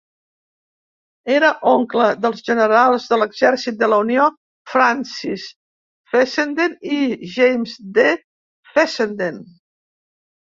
[1.33, 4.25] Era oncle dels generals de l'Exèrcit de la Unió
[4.73, 5.45] Francis
[6.15, 6.99] Fessenden i
[7.37, 8.07] James D.
[8.73, 9.39] Fessenden.